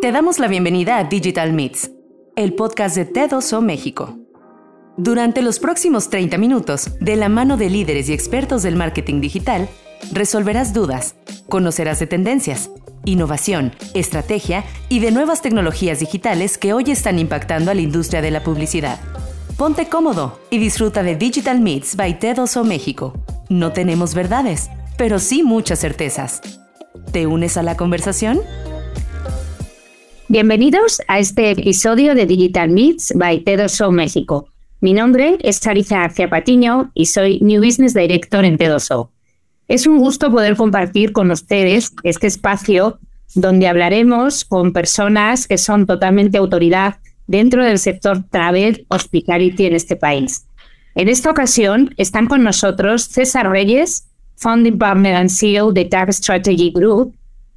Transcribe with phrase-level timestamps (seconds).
[0.00, 1.90] Te damos la bienvenida a Digital Meets,
[2.36, 4.18] el podcast de TEDoso México.
[4.96, 9.68] Durante los próximos 30 minutos, de la mano de líderes y expertos del marketing digital,
[10.12, 11.16] resolverás dudas,
[11.48, 12.70] conocerás de tendencias,
[13.04, 18.30] innovación, estrategia y de nuevas tecnologías digitales que hoy están impactando a la industria de
[18.30, 19.00] la publicidad.
[19.56, 23.14] Ponte cómodo y disfruta de Digital Meets by TEDoso México.
[23.48, 26.40] No tenemos verdades, pero sí muchas certezas.
[27.12, 28.40] ¿Te unes a la conversación?
[30.28, 34.48] Bienvenidos a este episodio de Digital Meets by Tedoso México.
[34.80, 39.10] Mi nombre es Sarisa García Patiño y soy New Business Director en Tedoso.
[39.68, 42.98] Es un gusto poder compartir con ustedes este espacio
[43.34, 49.94] donde hablaremos con personas que son totalmente autoridad dentro del sector travel hospitality en este
[49.94, 50.46] país.
[50.94, 56.70] En esta ocasión están con nosotros César Reyes, Founding Partner and CEO de Tag Strategy
[56.70, 57.14] Group,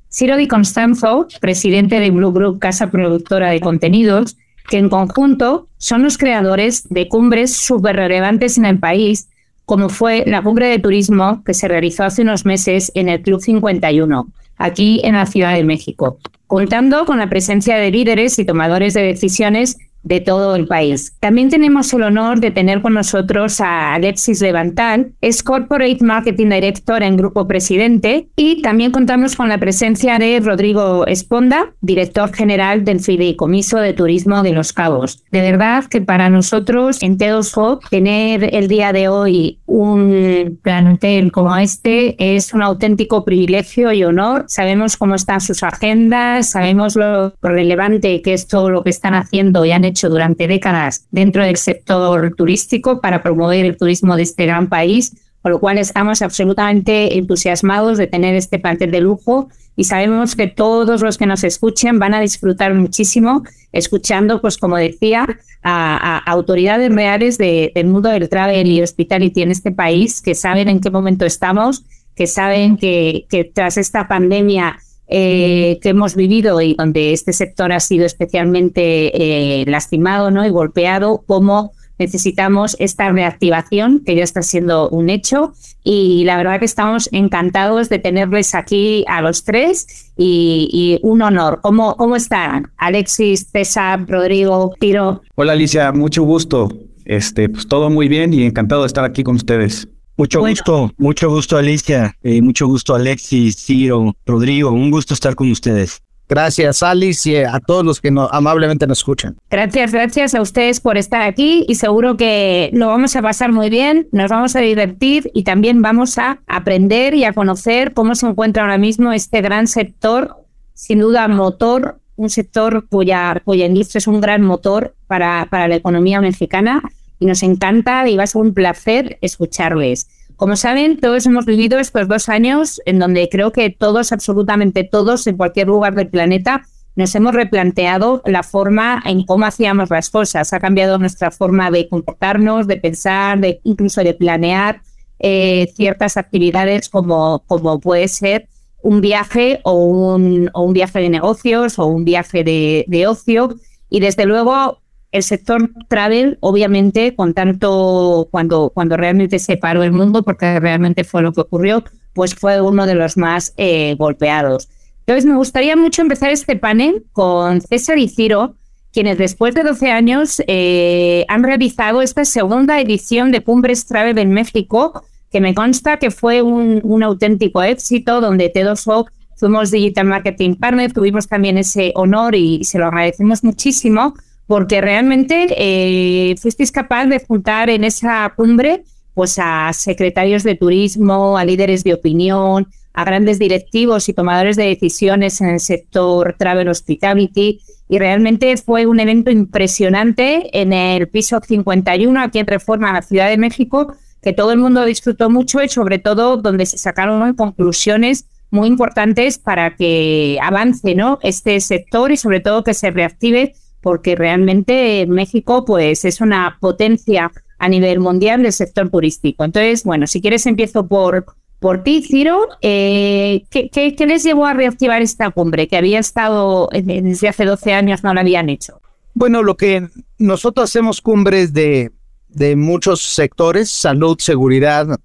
[0.09, 4.37] Ciro Di Constanzo, presidente de Blue Group, casa productora de contenidos,
[4.69, 9.29] que en conjunto son los creadores de cumbres súper relevantes en el país,
[9.65, 13.41] como fue la cumbre de turismo que se realizó hace unos meses en el Club
[13.41, 18.93] 51, aquí en la Ciudad de México, contando con la presencia de líderes y tomadores
[18.93, 19.77] de decisiones
[20.07, 21.15] de todo el país.
[21.19, 27.03] También tenemos el honor de tener con nosotros a Alexis Levantal, es Corporate Marketing Director
[27.03, 32.99] en Grupo Presidente, y también contamos con la presencia de Rodrigo Esponda, director general del
[32.99, 35.23] Fideicomiso de Turismo de Los Cabos.
[35.31, 41.55] De verdad que para nosotros en T2 tener el día de hoy un plantel como
[41.57, 44.45] este es un auténtico privilegio y honor.
[44.47, 49.65] Sabemos cómo están sus agendas, sabemos lo relevante que es todo lo que están haciendo
[49.65, 54.45] y han hecho durante décadas dentro del sector turístico para promover el turismo de este
[54.45, 59.83] gran país, con lo cual estamos absolutamente entusiasmados de tener este plantel de lujo y
[59.83, 65.27] sabemos que todos los que nos escuchen van a disfrutar muchísimo escuchando, pues como decía,
[65.63, 70.79] a, autoridades reales del mundo del travel y hospitality en este país que saben en
[70.79, 71.83] qué momento estamos,
[72.15, 77.71] que saben que, que tras esta pandemia eh, que hemos vivido y donde este sector
[77.71, 80.45] ha sido especialmente eh, lastimado ¿no?
[80.45, 85.53] y golpeado, cómo necesitamos esta reactivación que ya está siendo un hecho
[85.83, 91.59] y la verdad que estamos encantados de tenerles aquí a los tres y, un honor.
[91.61, 92.71] ¿Cómo, ¿Cómo están?
[92.77, 95.21] Alexis, César, Rodrigo, Tiro.
[95.35, 96.69] Hola Alicia, mucho gusto.
[97.05, 99.87] Este, pues todo muy bien y encantado de estar aquí con ustedes.
[100.17, 105.51] Mucho gusto, mucho gusto Alicia, eh, mucho gusto Alexis, Ciro, Rodrigo, un gusto estar con
[105.51, 106.01] ustedes.
[106.27, 109.37] Gracias, Alice, y a todos los que amablemente nos escuchan.
[109.49, 113.69] Gracias, gracias a ustedes por estar aquí y seguro que lo vamos a pasar muy
[113.69, 118.25] bien, nos vamos a divertir y también vamos a aprender y a conocer cómo se
[118.25, 120.35] encuentra ahora mismo este gran sector,
[120.73, 125.75] sin duda motor, un sector cuya, cuya industria es un gran motor para, para la
[125.75, 126.81] economía mexicana
[127.19, 130.07] y nos encanta y va a ser un placer escucharles.
[130.37, 135.25] Como saben, todos hemos vivido estos dos años en donde creo que todos, absolutamente todos,
[135.25, 136.63] en cualquier lugar del planeta,
[136.95, 140.53] nos hemos replanteado la forma en cómo hacíamos las cosas.
[140.53, 144.81] Ha cambiado nuestra forma de comportarnos, de pensar, de incluso de planear
[145.19, 148.47] eh, ciertas actividades como, como puede ser
[148.83, 153.55] un viaje o un, viaje de negocios o un viaje de ocio.
[153.89, 154.81] Y desde luego
[155.11, 161.03] el sector travel, obviamente, con tanto cuando, cuando realmente se paró el mundo, porque realmente
[161.03, 161.83] fue lo que ocurrió,
[162.13, 164.69] pues fue uno de los más eh, golpeados.
[164.99, 168.55] Entonces, me gustaría mucho empezar este panel con César y Ciro,
[168.91, 174.31] quienes después de 12 años eh, han realizado esta segunda edición de Cumbres Travel en
[174.31, 180.55] México, que me consta que fue un, un auténtico éxito, donde T2O fuimos Digital Marketing
[180.55, 184.15] Partner, tuvimos también ese honor y se lo agradecemos muchísimo
[184.47, 188.83] porque realmente eh, fuisteis capaz de juntar en esa cumbre
[189.13, 194.65] pues a secretarios de turismo, a líderes de opinión, a grandes directivos y tomadores de
[194.65, 197.59] decisiones en el sector travel hospitality
[197.89, 203.01] y realmente fue un evento impresionante en el piso 51 aquí en Reforma, en la
[203.01, 207.33] Ciudad de México, que todo el mundo disfrutó mucho y sobre todo donde se sacaron
[207.33, 211.19] conclusiones muy importantes para que avance ¿no?
[211.21, 213.53] este sector y sobre todo que se reactive
[213.87, 219.45] porque realmente México pues es una potencia a nivel mundial del sector turístico.
[219.45, 221.25] Entonces, bueno, si quieres empiezo por,
[221.61, 222.49] por ti, Ciro.
[222.61, 227.71] Eh, ¿qué, qué, les llevó a reactivar esta cumbre que había estado desde hace 12
[227.71, 228.81] años, no la habían hecho?
[229.13, 229.87] Bueno, lo que
[230.17, 231.93] nosotros hacemos cumbres de,
[232.27, 234.99] de muchos sectores, salud, seguridad,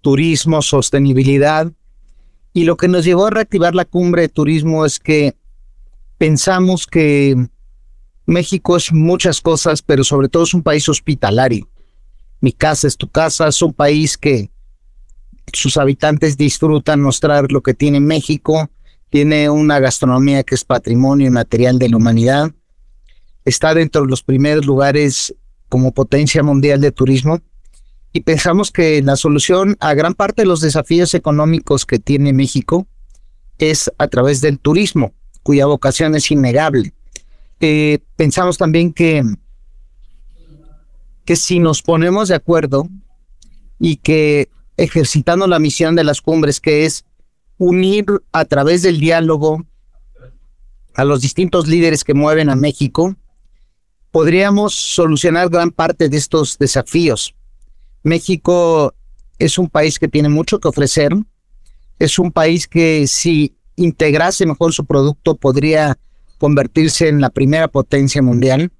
[0.00, 1.70] turismo, sostenibilidad.
[2.54, 5.34] Y lo que nos llevó a reactivar la cumbre de turismo es que
[6.16, 7.36] pensamos que
[8.26, 11.68] México es muchas cosas, pero sobre todo es un país hospitalario.
[12.40, 14.50] Mi casa es tu casa, es un país que
[15.52, 18.70] sus habitantes disfrutan mostrar lo que tiene México,
[19.10, 22.52] tiene una gastronomía que es patrimonio material de la humanidad,
[23.44, 25.34] está dentro de los primeros lugares
[25.68, 27.40] como potencia mundial de turismo
[28.12, 32.86] y pensamos que la solución a gran parte de los desafíos económicos que tiene México
[33.58, 36.92] es a través del turismo, cuya vocación es innegable.
[37.64, 39.22] Eh, pensamos también que,
[41.24, 42.88] que si nos ponemos de acuerdo
[43.78, 47.04] y que ejercitando la misión de las cumbres, que es
[47.58, 49.64] unir a través del diálogo
[50.96, 53.14] a los distintos líderes que mueven a México,
[54.10, 57.32] podríamos solucionar gran parte de estos desafíos.
[58.02, 58.92] México
[59.38, 61.14] es un país que tiene mucho que ofrecer,
[62.00, 65.96] es un país que si integrase mejor su producto podría
[66.42, 68.72] convertirse en la primera potencia mundial.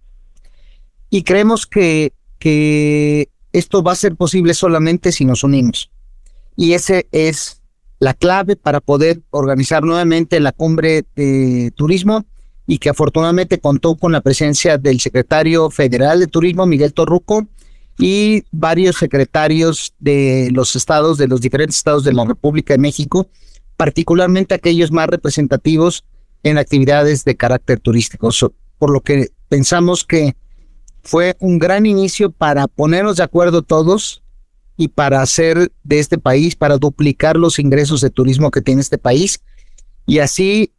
[1.11, 5.89] Y creemos que, que esto va a ser posible solamente si nos unimos.
[6.57, 7.63] Y ese es
[8.01, 12.27] la clave para poder organizar nuevamente la cumbre de turismo
[12.67, 17.47] y que afortunadamente contó con la presencia del secretario federal de turismo, Miguel Torruco,
[17.97, 23.29] y varios secretarios de los estados, de los diferentes estados de la República de México,
[23.77, 26.05] particularmente aquellos más representativos
[26.43, 28.31] en actividades de carácter turístico.
[28.79, 30.35] por lo que pensamos que
[31.03, 34.23] fue un gran inicio para ponernos de acuerdo todos
[34.77, 38.99] y para hacer de este país, para duplicar los ingresos de turismo que tiene este
[38.99, 39.41] país
[40.07, 40.73] y así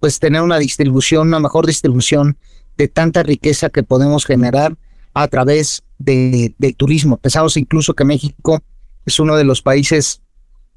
[0.00, 2.36] pues tener una distribución, una mejor distribución
[2.76, 4.76] de tanta riqueza que podemos generar
[5.14, 7.16] a través de, del turismo.
[7.16, 8.62] Pensamos incluso que México
[9.06, 10.20] es uno de los países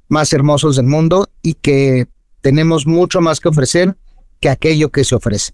[0.08, 2.08] más hermosos del mundo y que
[2.42, 3.98] tenemos mucho más que ofrecer
[4.40, 5.54] que aquello que se ofrece.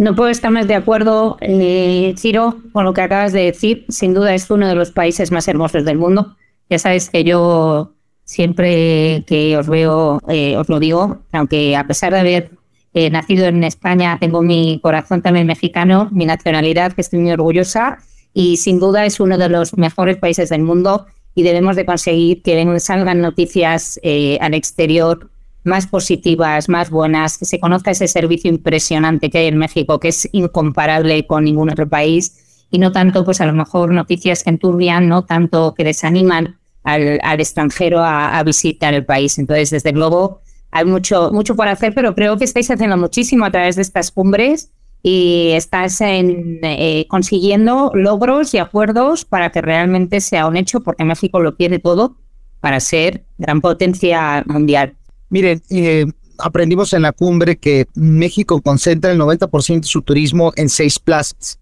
[0.00, 3.84] No puedo estar más de acuerdo, eh, Ciro, con lo que acabas de decir.
[3.90, 6.36] Sin duda es uno de los países más hermosos del mundo.
[6.70, 7.92] Ya sabes que yo
[8.24, 12.50] siempre que os veo, eh, os lo digo, aunque a pesar de haber
[12.94, 17.98] eh, nacido en España, tengo mi corazón también mexicano, mi nacionalidad, que estoy muy orgullosa
[18.32, 22.40] y sin duda es uno de los mejores países del mundo y debemos de conseguir
[22.42, 24.00] que salgan noticias
[24.40, 25.28] al exterior
[25.64, 30.08] más positivas, más buenas, que se conozca ese servicio impresionante que hay en México, que
[30.08, 34.50] es incomparable con ningún otro país, y no tanto, pues a lo mejor noticias que
[34.50, 39.38] enturbian, no tanto que desaniman al, extranjero a, visitar el país.
[39.38, 40.40] Entonces, desde luego,
[40.70, 44.12] hay mucho, mucho por hacer, pero creo que estáis haciendo muchísimo a través de estas
[44.12, 44.70] cumbres
[45.02, 51.04] y estás en, eh, consiguiendo logros y acuerdos para que realmente sea un hecho, porque
[51.04, 52.16] México lo quiere todo
[52.60, 54.94] para ser gran potencia mundial.
[55.30, 56.06] Miren, eh,
[56.38, 61.58] aprendimos en la cumbre que México concentra el 90% de su turismo en seis plazas.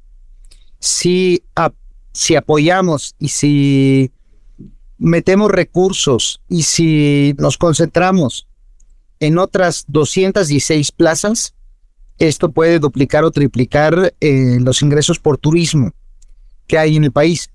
[0.80, 1.42] Si,
[2.12, 4.12] si apoyamos y si
[4.96, 8.48] metemos recursos y si nos concentramos
[9.20, 11.54] en otras 216 plazas,
[12.18, 15.92] esto puede duplicar o triplicar eh, los ingresos por turismo
[16.66, 17.50] que hay en el país.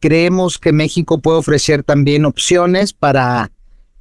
[0.00, 3.50] Creemos que México puede ofrecer también opciones para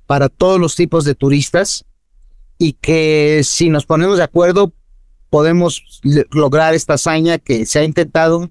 [0.08, 1.86] para todos los tipos de turistas
[2.58, 4.74] y que si nos ponemos de acuerdo
[5.30, 6.02] podemos
[6.32, 8.50] lograr esta hazaña que se ha intentado,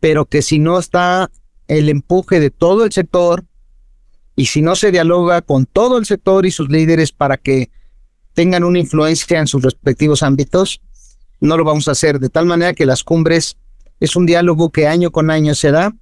[0.00, 1.30] pero que si no está
[1.66, 3.44] el empuje de todo el sector
[4.36, 7.70] y si no se dialoga con todo el sector y sus líderes para que
[8.34, 10.82] tengan una influencia en sus respectivos ámbitos,
[11.40, 12.18] no lo vamos a hacer.
[12.18, 13.56] De tal manera que las cumbres
[14.00, 15.94] es un diálogo que año con año se da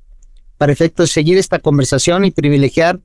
[0.59, 3.01] para efecto de seguir esta conversación y privilegiar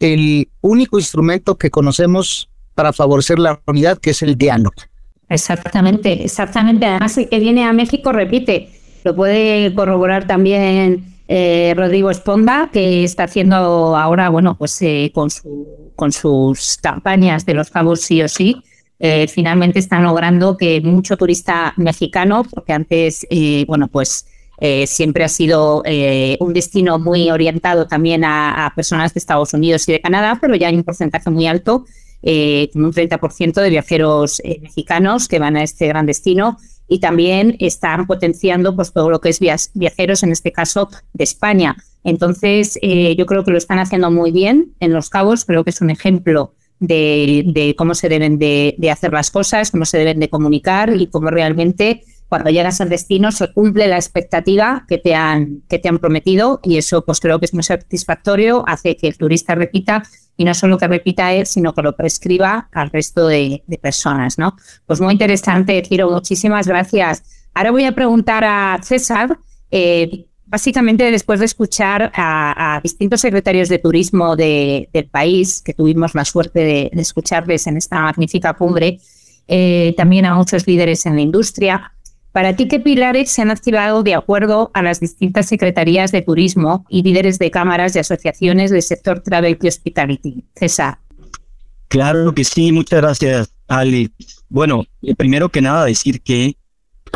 [0.00, 4.74] el único instrumento que conocemos para favorecer la unidad, que es el diálogo.
[5.28, 6.86] Exactamente, exactamente.
[6.86, 8.70] Además, el que viene a México repite.
[9.04, 13.54] Lo puede corroborar también eh, Rodrigo Esponda, que está haciendo
[13.96, 18.56] ahora, bueno, pues eh, con, su, con sus campañas de los cabos sí o sí,
[18.98, 23.26] eh, finalmente están logrando que mucho turista mexicano, porque antes,
[23.66, 24.26] bueno, pues
[24.62, 29.88] eh, siempre ha sido eh, un destino muy orientado también a, personas de Estados Unidos
[29.88, 31.86] y de Canadá, pero ya hay un porcentaje muy alto,
[32.22, 38.06] eh, un 30% de viajeros mexicanos que van a este gran destino y también están
[38.06, 39.40] potenciando pues, todo lo que es
[39.72, 41.76] viajeros, en este caso de España.
[42.04, 45.80] Entonces, yo creo que lo están haciendo muy bien en Los Cabos, creo que es
[45.80, 50.28] un ejemplo de, cómo se deben de, de, hacer las cosas, cómo se deben de
[50.28, 55.62] comunicar y cómo realmente cuando llegas al destino se cumple la expectativa que te han,
[55.68, 59.18] que te han prometido y eso pues creo que es muy satisfactorio, hace que el
[59.18, 60.04] turista repita
[60.36, 64.56] y no solo que repita él, sino que lo prescriba al resto de, personas, ¿no?
[64.86, 67.24] Pues muy interesante, Ciro, muchísimas gracias.
[67.52, 69.36] Ahora voy a preguntar a César,
[69.72, 76.24] eh, básicamente después de escuchar a, distintos secretarios de turismo del país, que tuvimos la
[76.24, 79.00] suerte de, escucharles en esta magnífica cumbre,
[79.48, 81.92] eh, también a muchos líderes en la industria,
[82.32, 86.86] para ti, ¿qué pilares se han activado de acuerdo a las distintas secretarías de turismo
[86.88, 90.44] y líderes de cámaras y asociaciones del sector travel y hospitality?
[90.54, 90.98] César.
[91.88, 94.12] Claro que sí, muchas gracias, Ali.
[94.48, 96.56] Bueno, eh, primero que nada decir que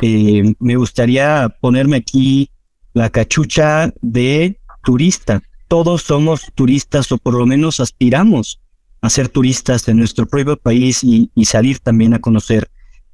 [0.02, 2.50] eh, me gustaría ponerme aquí
[2.92, 5.42] la cachucha de turista.
[5.68, 8.60] Todos somos turistas o por lo menos aspiramos
[9.00, 12.68] a ser turistas en nuestro propio país y, y salir también a conocer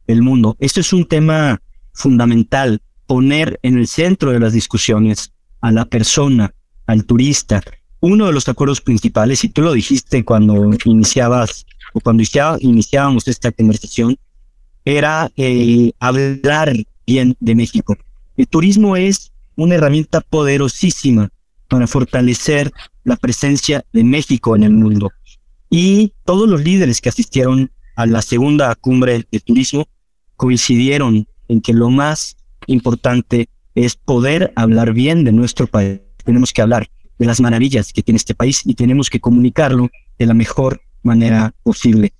[0.07, 0.57] el mundo.
[0.61, 1.61] Esto es un tema
[2.01, 6.55] fundamental poner en el centro de las discusiones a la persona,
[6.87, 7.63] al turista.
[8.01, 12.23] Uno de los acuerdos principales, y tú lo dijiste cuando iniciabas o cuando
[12.61, 14.17] iniciábamos esta conversación,
[14.85, 16.75] era eh, hablar
[17.07, 17.97] bien de México.
[18.37, 21.29] El turismo es una herramienta poderosísima
[21.69, 22.73] para fortalecer
[23.05, 25.11] la presencia de México en el mundo.
[25.69, 29.87] Y todos los líderes que asistieron a la segunda cumbre de turismo
[30.37, 36.01] coincidieron en que lo más importante es poder hablar bien de nuestro país.
[36.25, 36.89] Tenemos que hablar
[37.19, 41.55] de las maravillas que tiene este país y tenemos que comunicarlo de la mejor manera
[41.63, 42.13] posible.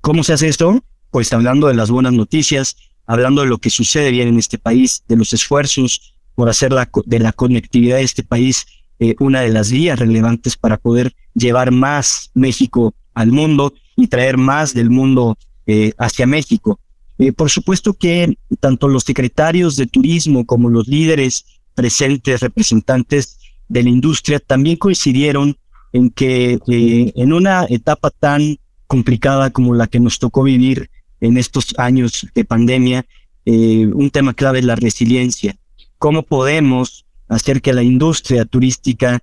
[0.00, 0.82] ¿Cómo se hace esto?
[1.10, 5.04] Pues hablando de las buenas noticias, hablando de lo que sucede bien en este país,
[5.08, 8.66] de los esfuerzos por hacer la, de la conectividad de este país
[8.98, 14.36] eh, una de las vías relevantes para poder llevar más México al mundo y traer
[14.36, 16.80] más del mundo eh, hacia México.
[17.20, 23.82] Eh, por supuesto que tanto los secretarios de turismo como los líderes presentes, representantes de
[23.82, 25.58] la industria, también coincidieron
[25.92, 30.88] en que eh, en una etapa tan complicada como la que nos tocó vivir
[31.20, 33.04] en estos años de pandemia,
[33.44, 35.56] eh, un tema clave es la resiliencia.
[35.98, 39.20] ¿Cómo podemos hacer que la industria turística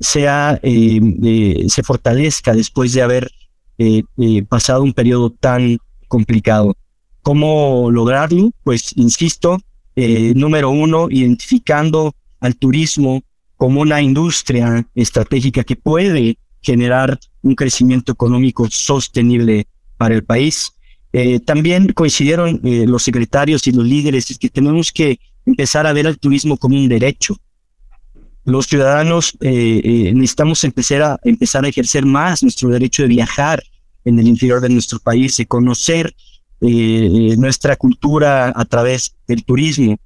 [0.00, 3.32] sea, se fortalezca después de haber
[4.50, 6.76] pasado un periodo tan complicado.
[7.22, 8.50] ¿Cómo lograrlo?
[8.64, 9.58] Pues, insisto,
[10.00, 13.22] eh, número uno, identificando al turismo
[13.56, 20.72] como una industria estratégica que puede generar un crecimiento económico sostenible para el país.
[21.12, 25.92] Eh, también coincidieron eh, los secretarios y los líderes es que tenemos que empezar a
[25.92, 27.36] ver al turismo como un derecho.
[28.44, 33.62] Los ciudadanos necesitamos empezar a, empezar a ejercer más nuestro derecho de viajar,
[34.08, 36.14] en el interior de nuestro país y conocer
[36.60, 39.98] eh, nuestra cultura a través del turismo.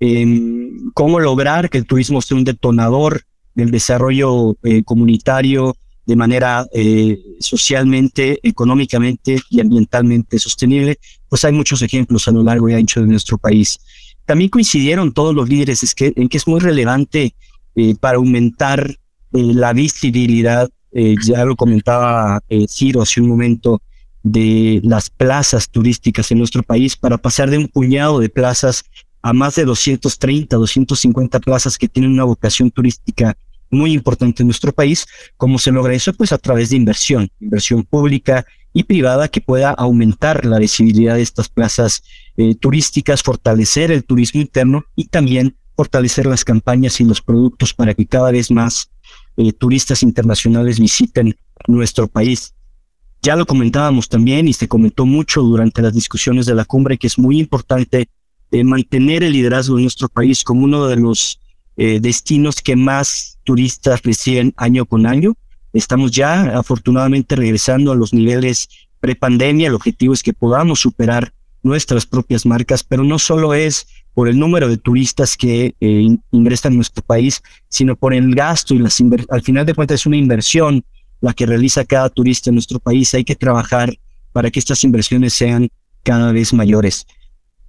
[0.00, 3.22] Em, cómo lograr que el turismo sea un detonador
[3.54, 5.76] del desarrollo eh, comunitario
[6.06, 10.98] de manera eh, socialmente, económicamente y ambientalmente sostenible,
[11.28, 13.78] pues hay muchos ejemplos a lo largo y ancho de nuestro país.
[14.24, 17.34] También coincidieron todos los líderes en que es muy relevante
[18.00, 18.96] para aumentar
[19.32, 23.80] la visibilidad eh, ya lo comentaba eh, Ciro hace un momento,
[24.22, 28.84] de las plazas turísticas en nuestro país para pasar de un puñado de plazas
[29.22, 33.36] a más de 230, 250 plazas que tienen una vocación turística
[33.70, 35.06] muy importante en nuestro país.
[35.36, 36.12] ¿Cómo se logra eso?
[36.12, 41.22] Pues a través de inversión, inversión pública y privada que pueda aumentar la visibilidad de
[41.22, 42.02] estas plazas
[42.36, 47.94] eh, turísticas, fortalecer el turismo interno y también fortalecer las campañas y los productos para
[47.94, 48.89] que cada vez más
[49.40, 51.34] eh, turistas internacionales visiten
[51.66, 52.54] nuestro país.
[53.22, 57.06] Ya lo comentábamos también y se comentó mucho durante las discusiones de la cumbre que
[57.06, 58.10] es muy importante
[58.50, 61.40] eh, mantener el liderazgo de nuestro país como uno de los
[61.78, 65.32] eh, destinos que más turistas reciben año con año.
[65.72, 68.68] Estamos ya afortunadamente regresando a los niveles
[69.00, 69.68] prepandemia.
[69.68, 71.32] El objetivo es que podamos superar
[71.62, 76.72] nuestras propias marcas, pero no solo es por el número de turistas que eh, ingresan
[76.72, 80.16] a nuestro país, sino por el gasto y las al final de cuentas es una
[80.16, 80.84] inversión
[81.20, 83.14] la que realiza cada turista en nuestro país.
[83.14, 83.94] Hay que trabajar
[84.32, 85.68] para que estas inversiones sean
[86.02, 87.06] cada vez mayores.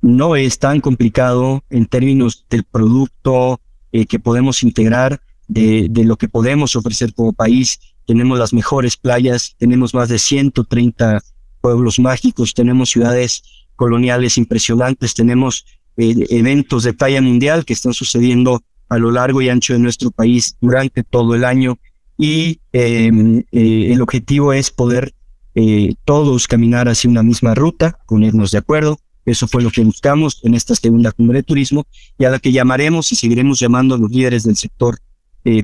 [0.02, 3.60] No es tan complicado en términos del producto
[3.92, 7.80] eh, que podemos integrar, de, de lo que podemos ofrecer como país.
[8.06, 11.22] Tenemos las mejores playas, tenemos más de 130
[11.60, 13.44] pueblos mágicos, tenemos ciudades
[13.82, 15.66] coloniales impresionantes, tenemos
[15.98, 20.12] eh, eventos de talla mundial que están sucediendo a lo largo y ancho de nuestro
[20.12, 21.80] país durante todo el año
[22.16, 25.16] y em, eh, el objetivo es poder
[25.56, 29.00] eh, todos caminar hacia una misma ruta, ponernos de acuerdo.
[29.26, 31.88] Eso fue lo que buscamos en esta segunda cumbre de turismo
[32.20, 35.00] y a la que llamaremos y seguiremos llamando a los líderes del sector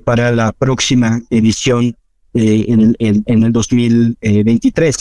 [0.03, 1.95] para la próxima edición
[2.33, 4.97] en, el, en, el 2023.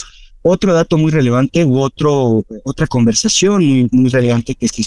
[0.49, 4.81] Otro dato muy relevante u otro, otra conversación muy, muy relevante que se,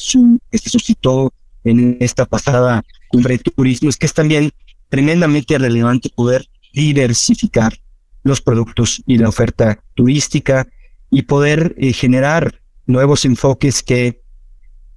[0.50, 1.32] que se suscitó
[1.64, 4.52] en esta pasada cumbre de turismo es que es también
[4.88, 7.74] tremendamente relevante poder diversificar
[8.22, 10.66] los productos y la oferta turística
[11.10, 14.22] y poder eh, generar nuevos enfoques que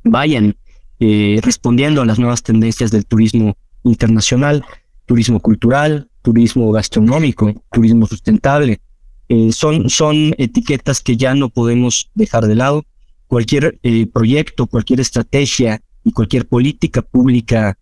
[0.04, 0.56] vayan
[1.00, 4.64] eh, respondiendo a las nuevas tendencias del turismo internacional,
[5.06, 8.80] turismo cultural, turismo gastronómico, turismo sustentable.
[9.34, 12.86] Eh, son, son etiquetas que ya no podemos dejar de lado.
[13.28, 13.80] Cualquier
[14.14, 17.78] proyecto, cualquier estrategia y cualquier política pública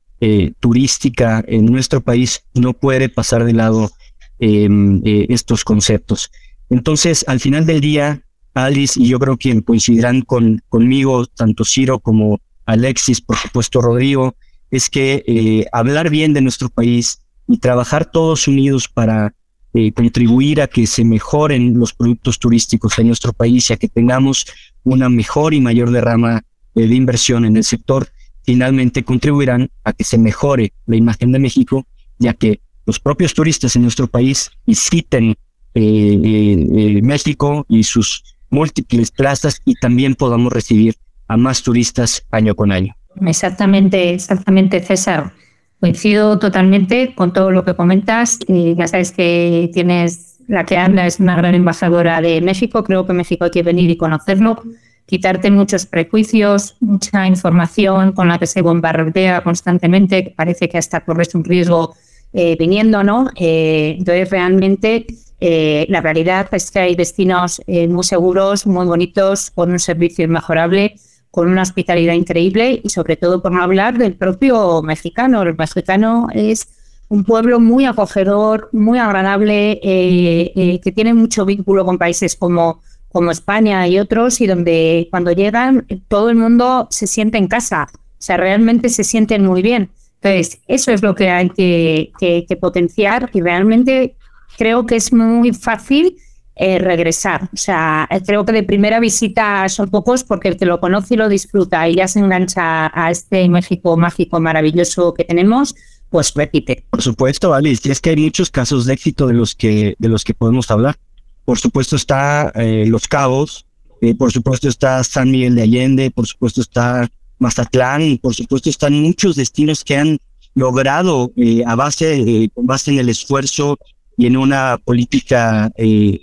[0.60, 3.92] turística en nuestro país no puede pasar de lado
[4.40, 6.30] em, estos conceptos.
[6.70, 12.00] Entonces, al final del día, Alice y yo creo que coincidirán con, conmigo, tanto Ciro
[12.00, 14.36] como Alexis, por supuesto Rodrigo,
[14.70, 19.34] es que eh, hablar bien de nuestro país y trabajar todos unidos para
[19.74, 23.88] eh, contribuir a que se mejoren los productos turísticos en nuestro país y a que
[23.88, 24.46] tengamos
[24.84, 26.42] una mejor y mayor derrama
[26.76, 28.08] eh, de inversión en el sector,
[28.44, 31.86] finalmente contribuirán a que se mejore la imagen de México,
[32.20, 35.36] ya que los propios turistas en nuestro país visiten
[35.74, 40.96] México y sus múltiples plazas y también podamos recibir
[41.28, 42.94] a más turistas año con año.
[43.26, 45.34] Exactamente, exactamente, César.
[45.82, 48.38] Coincido totalmente con todo lo que comentas.
[48.48, 52.84] Ya sabes que tienes, la que habla es una gran embajadora de México.
[52.84, 54.62] Creo que México hay que venir y conocerlo,
[55.08, 61.04] quitarte muchos prejuicios, mucha información con la que se bombardea constantemente, que parece que hasta
[61.04, 61.96] corres un riesgo
[62.32, 63.32] eh, viniendo, ¿no?
[63.36, 65.08] Eh, entonces, realmente
[65.40, 70.26] eh, la realidad es que hay destinos eh, muy seguros, muy bonitos, con un servicio
[70.26, 70.94] inmejorable,
[71.32, 75.42] con una hospitalidad increíble y sobre todo por no hablar del propio mexicano.
[75.42, 76.68] El mexicano es
[77.08, 83.32] un pueblo muy acogedor, muy agradable, eh, que tiene mucho vínculo con países como, como
[83.32, 87.98] España y otros y donde cuando llegan todo el mundo se siente en casa, o
[88.18, 89.90] sea, realmente se sienten muy bien.
[90.22, 94.16] Entonces, eso es lo que hay que, que potenciar y realmente
[94.58, 96.18] creo que es muy fácil
[96.56, 97.50] eh, regresar.
[97.54, 101.18] O sea, creo que de primera visita son pocos porque el que lo conoce y
[101.18, 105.76] lo disfruta y ya se engancha a este México mágico maravilloso que tenemos,
[106.10, 106.84] pues repite.
[106.90, 110.10] Por supuesto, Alice, y es que hay muchos casos de éxito de los que, de
[110.10, 110.98] los que podemos hablar.
[111.46, 113.66] Por supuesto está eh, Los Cabos,
[114.02, 117.10] eh, por supuesto está San Miguel de Allende, por supuesto está
[117.40, 120.18] Mazatlán, por supuesto están muchos destinos que han
[120.54, 121.32] logrado
[121.66, 123.80] a base, base en el esfuerzo
[124.22, 126.20] y en una política eh,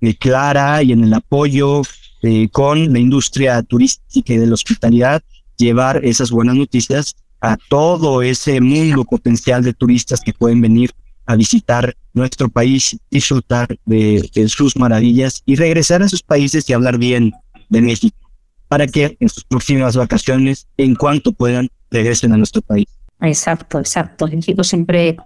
[0.00, 1.82] eh, clara y en el apoyo
[2.22, 5.22] eh, con la industria turística y de la hospitalidad,
[5.56, 10.92] llevar esas buenas noticias a todo ese mundo potencial de turistas que pueden venir
[11.26, 16.96] a visitar nuestro país, disfrutar de, sus maravillas y regresar a sus países y hablar
[16.96, 17.32] bien
[17.70, 18.30] de México,
[18.68, 22.86] para que en sus próximas vacaciones, en cuanto puedan, regresen a nuestro país.
[23.20, 24.28] Exacto, exacto.
[24.28, 25.16] México siempre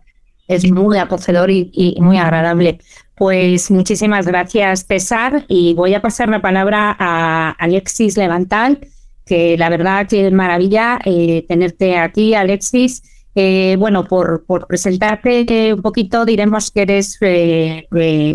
[0.48, 2.78] es muy acogedor y, muy agradable.
[3.16, 8.80] Pues muchísimas gracias, César, y voy a pasar la palabra a Alexis Levantal,
[9.24, 13.02] que la verdad que es maravilla eh, tenerte aquí, Alexis.
[13.35, 17.87] Eh, bueno, por, presentarte un poquito, diremos que eres eh,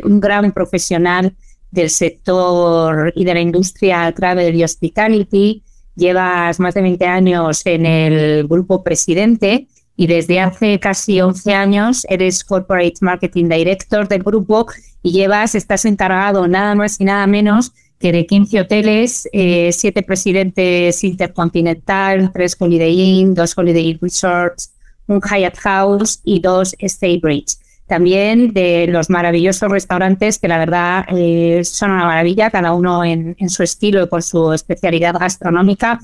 [0.03, 1.35] un gran profesional
[1.71, 5.63] del sector y de la industria travel y hospitality.
[5.95, 9.67] Llevas más de 20 años en el grupo Presidente
[10.01, 14.65] y desde hace casi 11 años eres Corporate Marketing Director del grupo
[15.03, 20.01] y llevas, estás encargado nada más y nada menos que de 15 hoteles, eh, 7
[20.01, 24.73] presidentes Intercontinental, 3 Holiday Inn, 2 Holiday Inn Resorts,
[25.05, 27.57] un Hyatt House y 2 Stay Bridge.
[27.85, 33.35] También de los maravillosos restaurantes que la verdad eh, son una maravilla, cada uno en,
[33.37, 35.99] en su estilo y con su especialidad gastronómica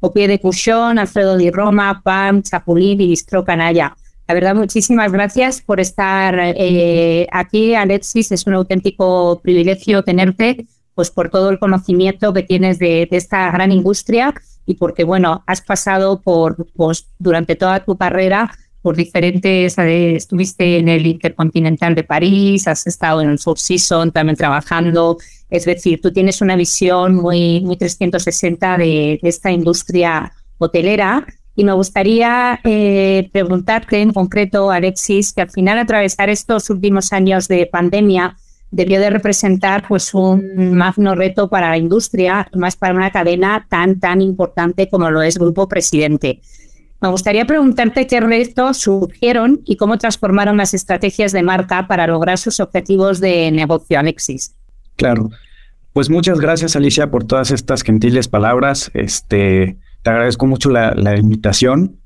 [0.00, 3.96] o de Cuchón, Alfredo Di Roma, Pam, Chapulín y Bistro Canalla.
[4.28, 8.30] La verdad, muchísimas gracias por estar eh, aquí, Alexis.
[8.30, 13.72] Es un auténtico privilegio tenerte, pues por todo el conocimiento que tienes de, esta gran
[13.72, 14.34] industria
[14.66, 18.50] y porque, bueno, has pasado por, pues, durante toda tu carrera
[18.82, 24.36] por diferentes, estuviste en el Intercontinental de París, has estado en el Four Seasons también
[24.36, 25.18] trabajando,
[25.50, 31.72] es decir, tú tienes una visión muy, muy 360 de, esta industria hotelera y me
[31.72, 38.36] gustaría eh, preguntarte en concreto, Alexis, que al final atravesar estos últimos años de pandemia
[38.70, 43.98] debió de representar pues un magno reto para la industria, más para una cadena tan,
[43.98, 46.40] tan importante como lo es Grupo Presidente.
[47.00, 52.38] Me gustaría preguntarte qué retos surgieron y cómo transformaron las estrategias de marca para lograr
[52.38, 54.56] sus objetivos de negocio, Alexis.
[54.96, 55.30] Claro.
[55.92, 58.90] Pues muchas gracias, Alicia, por todas estas gentiles palabras.
[58.94, 62.00] Este, te agradezco mucho la, invitación.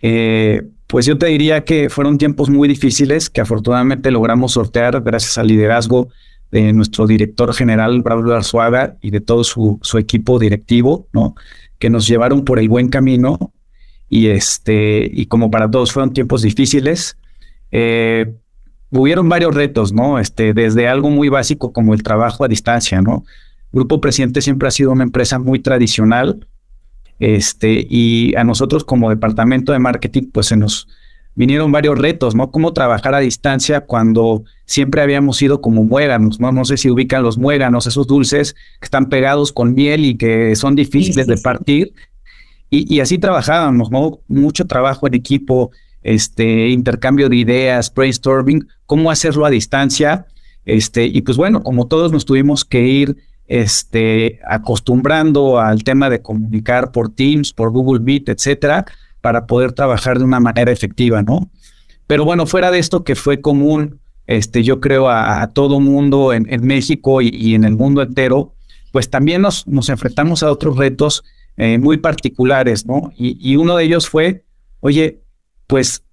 [0.00, 5.38] Eh, pues yo te diría que fueron tiempos muy difíciles que afortunadamente logramos sortear gracias
[5.38, 6.08] al liderazgo
[6.50, 11.34] de nuestro director general, Braulio Arzuaga, y de todo su, su equipo directivo, ¿no?
[11.78, 13.52] Que nos llevaron por el buen camino
[14.08, 17.16] y este, y como para todos fueron tiempos difíciles,
[17.70, 18.34] eh,
[18.90, 20.18] hubieron varios retos, ¿no?
[20.18, 23.24] Este, desde algo muy básico como el trabajo a distancia, ¿no?
[23.72, 26.46] Grupo Presidente siempre ha sido una empresa muy tradicional,
[27.18, 30.86] este, y a nosotros como departamento de marketing, pues se nos
[31.34, 32.50] vinieron varios retos, ¿no?
[32.50, 36.50] Cómo trabajar a distancia cuando siempre habíamos sido como muéganos, ¿no?
[36.50, 40.56] No sé si ubican los muéganos, esos dulces que están pegados con miel y que
[40.56, 41.92] son difíciles de partir.
[42.68, 43.90] Y, así trabajábamos.
[44.28, 45.70] Mucho trabajo en equipo,
[46.02, 50.26] este, intercambio de ideas, brainstorming, cómo hacerlo a distancia.
[50.64, 56.20] Este, y pues bueno, como todos nos tuvimos que ir este, acostumbrando al tema de
[56.20, 58.84] comunicar por Teams, por Google Meet, etcétera,
[59.20, 61.48] para poder trabajar de una manera efectiva, ¿no?
[62.08, 66.66] Pero bueno, fuera de esto que fue común, este, yo creo a, todo mundo en,
[66.66, 68.52] México y, y, en el mundo entero,
[68.90, 71.24] pues también nos, nos enfrentamos a otros retos
[71.56, 73.12] eh, muy particulares, ¿no?
[73.16, 74.44] Y, uno de ellos fue,
[74.80, 75.22] oye,
[75.66, 76.04] pues,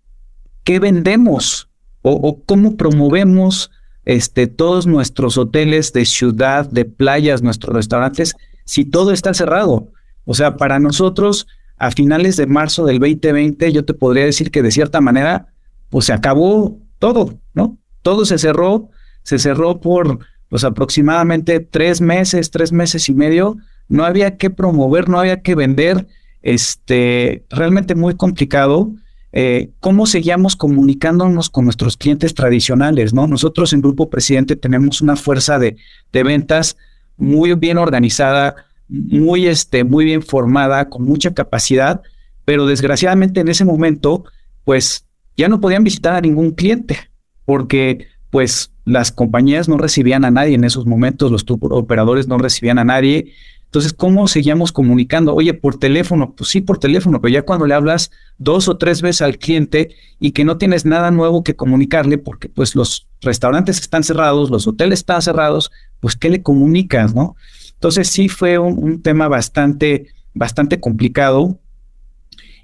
[0.63, 1.69] ¿qué vendemos?
[2.01, 3.71] O, cómo promovemos
[4.05, 9.91] este, todos nuestros hoteles de ciudad, de playas, nuestros restaurantes, si todo está cerrado.
[10.25, 14.61] O sea, para nosotros, a finales de marzo del 2020, yo te podría decir que
[14.61, 15.53] de cierta manera,
[15.89, 17.77] pues se acabó todo, ¿no?
[18.01, 18.89] Todo se cerró,
[19.23, 23.57] se cerró por pues aproximadamente tres meses, tres meses y medio,
[23.89, 26.07] no había que promover, no había que vender,
[26.41, 28.91] este, realmente muy complicado.
[29.31, 33.13] Eh, ¿Cómo seguíamos comunicándonos con nuestros clientes tradicionales?
[33.13, 33.27] ¿no?
[33.27, 35.77] Nosotros en Grupo Presidente tenemos una fuerza de,
[36.11, 36.77] de ventas
[37.17, 38.55] muy bien organizada,
[38.87, 42.01] muy, este, muy bien formada, con mucha capacidad,
[42.45, 44.25] pero desgraciadamente en ese momento,
[44.65, 45.05] pues
[45.37, 46.97] ya no podían visitar a ningún cliente,
[47.45, 52.79] porque pues las compañías no recibían a nadie en esos momentos, los operadores no recibían
[52.79, 53.31] a nadie,
[53.73, 55.33] entonces, ¿cómo seguíamos comunicando?
[55.33, 59.01] Oye, por teléfono, pues sí, por teléfono, pero ya cuando le hablas dos o tres
[59.01, 63.79] veces al cliente y que no tienes nada nuevo que comunicarle, porque pues los restaurantes
[63.79, 67.35] están cerrados, los hoteles están cerrados, pues ¿qué le comunicas, no?
[67.71, 70.05] Entonces sí fue un, tema bastante,
[70.35, 71.57] bastante complicado.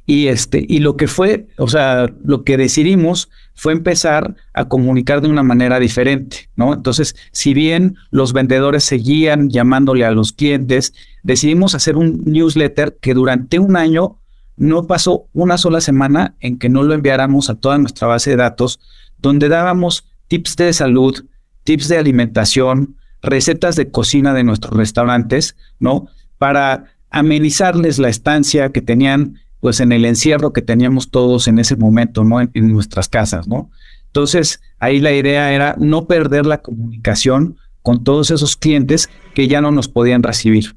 [0.10, 5.22] Y este, y lo que fue, o sea, lo que decidimos fue empezar a comunicar
[5.22, 6.74] de una manera diferente, ¿no?
[6.74, 13.14] Entonces, si bien los vendedores seguían llamándole a los clientes, decidimos hacer un newsletter que
[13.14, 14.18] durante un año
[14.58, 18.38] no pasó una sola semana en que no lo enviáramos a toda nuestra base de
[18.38, 18.80] datos,
[19.20, 21.24] donde dábamos tips de salud,
[21.66, 26.08] tips de alimentación, recetas de cocina de nuestros restaurantes, ¿no?
[26.40, 31.76] Para amenizarles la estancia que tenían pues en el encierro que teníamos todos en ese
[31.76, 32.40] momento, ¿no?
[32.42, 33.70] En, nuestras casas, ¿no?
[34.08, 39.62] Entonces, ahí la idea era no perder la comunicación con todos esos clientes que ya
[39.62, 40.76] no nos podían recibir.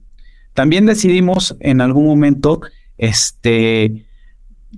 [0.55, 2.61] También decidimos en algún momento,
[2.99, 4.05] este,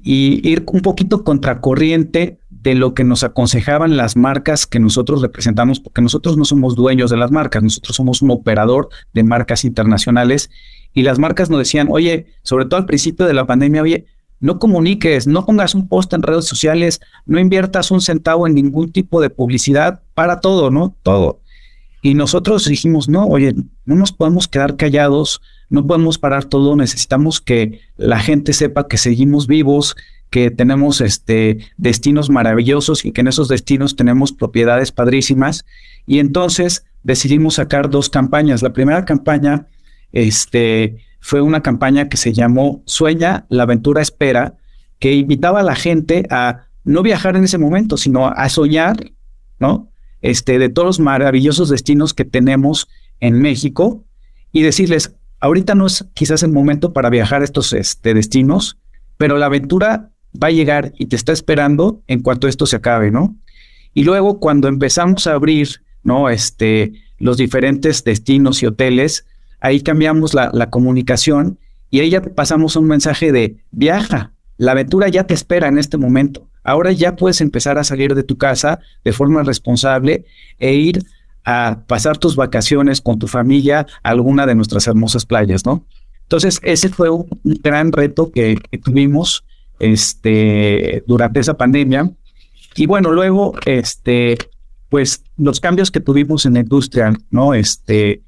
[0.02, 5.80] y ir un poquito contracorriente de lo que nos aconsejaban las marcas que nosotros representamos,
[5.80, 10.50] porque nosotros no somos dueños de las marcas, nosotros somos un operador de marcas internacionales
[10.94, 14.06] y las marcas nos decían, oye, sobre todo al principio de la pandemia, oye,
[14.40, 18.92] no comuniques, no pongas un post en redes sociales, no inviertas un centavo en ningún
[18.92, 20.94] tipo de publicidad, para todo, ¿no?
[21.02, 21.40] Todo.
[22.02, 23.54] Y nosotros dijimos, no, oye,
[23.86, 28.98] no nos podemos quedar callados, no podemos parar todo, necesitamos que la gente sepa que
[28.98, 29.96] seguimos vivos,
[30.28, 35.64] que tenemos este, destinos maravillosos y que en esos destinos tenemos propiedades padrísimas.
[36.06, 38.60] Y entonces decidimos sacar dos campañas.
[38.60, 39.68] La primera campaña
[40.14, 44.54] este, fue una campaña que se llamó Sueña, la aventura espera,
[44.98, 49.12] que invitaba a la gente a no viajar en ese momento, sino a soñar,
[49.58, 49.90] ¿no?
[50.22, 52.88] Este, de todos los maravillosos destinos que tenemos
[53.20, 54.04] en México
[54.52, 58.78] y decirles, ahorita no es quizás el momento para viajar a estos este, destinos,
[59.18, 60.10] pero la aventura
[60.42, 63.36] va a llegar y te está esperando en cuanto esto se acabe, ¿no?
[63.92, 66.28] Y luego cuando empezamos a abrir, ¿no?
[66.28, 69.26] Este, los diferentes destinos y hoteles,
[69.64, 71.58] ahí cambiamos la, comunicación
[71.90, 75.96] y ahí ya pasamos un mensaje de viaja, la aventura ya te espera en este
[75.96, 76.46] momento.
[76.62, 80.26] Ahora ya puedes empezar a salir de tu casa de forma responsable
[80.58, 81.02] e ir
[81.46, 85.86] a pasar tus vacaciones con tu familia a alguna de nuestras hermosas playas, ¿no?
[86.22, 89.44] Entonces, ese fue un gran reto que, tuvimos
[89.78, 92.10] este, durante esa pandemia.
[92.76, 94.36] Y bueno, luego, este,
[94.90, 97.54] pues los cambios que tuvimos en la industria, ¿no?
[97.54, 98.23] Este,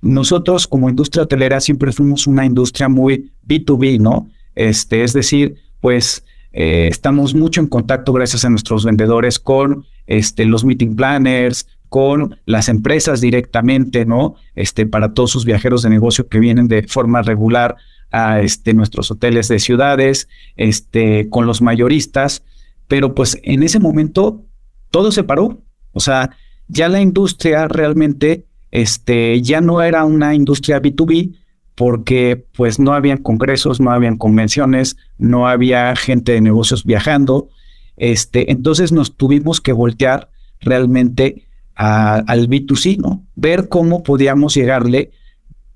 [0.00, 4.28] nosotros como industria hotelera siempre fuimos una industria muy B2B, ¿no?
[4.54, 10.44] Este, es decir, pues eh, estamos mucho en contacto gracias a nuestros vendedores con este,
[10.44, 14.34] los meeting planners, con las empresas directamente, ¿no?
[14.54, 17.76] Este, para todos sus viajeros de negocio que vienen de forma regular
[18.10, 22.42] a este, nuestros hoteles de ciudades, este, con los mayoristas,
[22.86, 24.44] pero pues en ese momento
[24.90, 25.62] todo se paró.
[25.92, 26.30] O sea,
[26.68, 31.34] ya la industria realmente este, ya no era una industria B2B
[31.74, 37.50] porque pues no habían congresos, no habían convenciones, no había gente de negocios viajando.
[37.96, 40.28] Este, entonces nos tuvimos que voltear
[40.60, 43.24] realmente al B2C, ¿no?
[43.36, 45.12] Ver cómo podíamos llegarle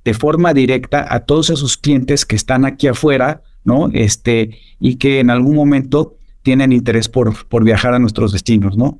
[0.04, 3.88] de forma directa a todos esos clientes que están aquí afuera, ¿no?
[3.92, 8.98] Este, y que en algún momento tienen interés por, por viajar a nuestros destinos, ¿no?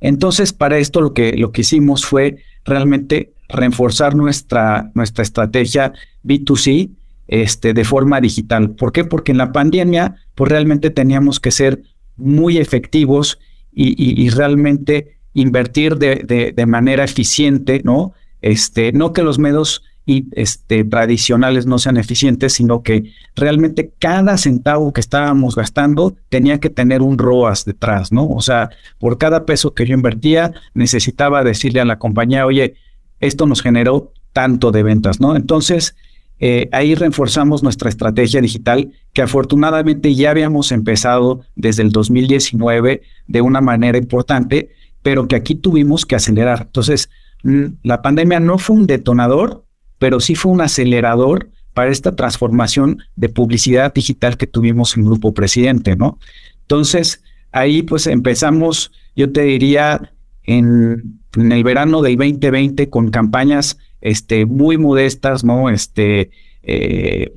[0.00, 5.92] Entonces, para esto lo que, lo que hicimos fue realmente reforzar nuestra, nuestra estrategia
[6.24, 6.90] B2C
[7.28, 8.70] este, de forma digital.
[8.70, 9.04] ¿Por qué?
[9.04, 11.82] Porque en la pandemia, pues realmente teníamos que ser
[12.16, 13.38] muy efectivos
[13.72, 18.12] y, realmente invertir de, de, manera eficiente, ¿no?
[18.42, 24.36] Este, no que los medios y, este, tradicionales no sean eficientes, sino que realmente cada
[24.38, 28.26] centavo que estábamos gastando tenía que tener un ROAS detrás, ¿no?
[28.26, 32.74] O sea, por cada peso que yo invertía, necesitaba decirle a la compañía, oye,
[33.20, 35.36] esto nos generó tanto de ventas, ¿no?
[35.36, 35.94] Entonces,
[36.40, 43.40] eh, ahí reforzamos nuestra estrategia digital que afortunadamente ya habíamos empezado desde el 2019 de
[43.42, 44.70] una manera importante,
[45.02, 46.62] pero que aquí tuvimos que acelerar.
[46.62, 47.10] Entonces,
[47.44, 49.64] mm, la pandemia no fue un detonador,
[50.00, 55.32] pero sí fue un acelerador para esta transformación de publicidad digital que tuvimos en Grupo
[55.34, 56.18] Presidente, ¿no?
[56.62, 60.10] Entonces, ahí pues empezamos, yo te diría,
[60.44, 65.68] en, el verano del 2020 con campañas este, muy modestas, ¿no?
[65.68, 66.30] Este,
[66.62, 67.34] eh,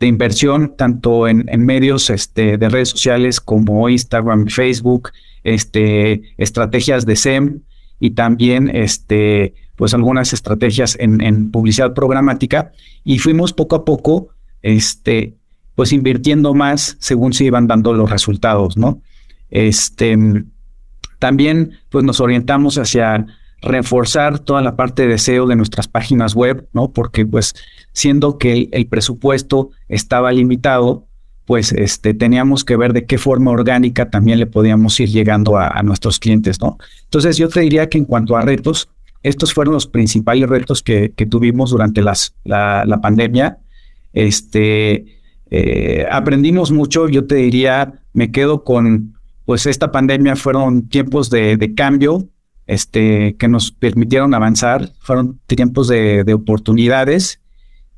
[0.00, 5.10] de inversión, tanto en, en, medios este, de redes sociales como Instagram, Facebook,
[5.44, 7.60] este, estrategias de SEM
[8.00, 12.70] y también este, pues algunas estrategias en, publicidad programática
[13.02, 14.28] y fuimos poco a poco,
[14.62, 15.34] este,
[15.74, 19.02] pues invirtiendo más según se iban dando los resultados, ¿no?
[19.50, 20.16] Este,
[21.18, 23.26] también pues nos orientamos hacia
[23.60, 26.92] reforzar toda la parte de SEO de nuestras páginas web, ¿no?
[26.92, 27.52] Porque pues
[27.92, 31.08] siendo que el, presupuesto estaba limitado,
[31.44, 35.66] pues este, teníamos que ver de qué forma orgánica también le podíamos ir llegando a,
[35.66, 36.78] a, nuestros clientes, ¿no?
[37.02, 38.88] Entonces yo te diría que en cuanto a retos,
[39.22, 43.58] estos fueron los principales retos que, tuvimos durante las, la, pandemia.
[44.12, 45.18] Este,
[45.50, 51.72] eh, aprendimos mucho, yo te diría, me quedo con, pues esta pandemia fueron tiempos de,
[51.76, 52.28] cambio,
[52.66, 57.40] este, que nos permitieron avanzar, fueron tiempos de, oportunidades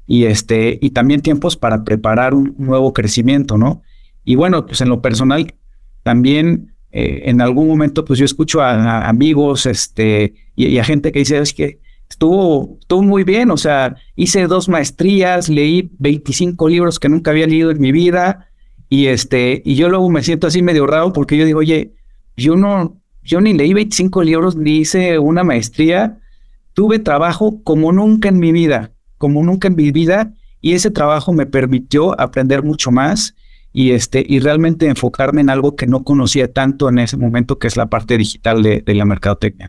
[0.07, 3.83] y, este, y también tiempos para preparar un nuevo crecimiento, ¿no?
[4.25, 5.55] Y bueno, pues en lo personal,
[6.03, 11.19] también eh, en algún momento, pues yo escucho a, amigos este, y, a gente que
[11.19, 17.01] dice, es que estuvo, estuvo muy bien, o sea, hice dos maestrías, leí 25 libros
[17.01, 18.49] que nunca había leído en mi vida
[18.89, 21.95] y, este, y yo luego me siento así medio raro porque yo digo, oye,
[22.37, 26.21] yo no, yo ni leí 25 libros, ni hice una maestría,
[26.75, 31.33] tuve trabajo como nunca en mi vida, como nunca en mi vida, y ese trabajo
[31.33, 33.35] me permitió aprender mucho más
[33.75, 37.67] y, este, y realmente enfocarme en algo que no conocía tanto en ese momento, que
[37.67, 39.69] es la parte digital de, de la mercadotecnia.